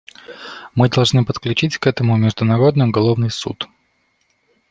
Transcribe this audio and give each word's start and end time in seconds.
Мы 0.73 0.89
должны 0.89 1.23
подключить 1.23 1.77
к 1.77 1.85
этому 1.85 2.17
Международный 2.17 2.87
уголовный 2.87 3.29
суд. 3.29 3.69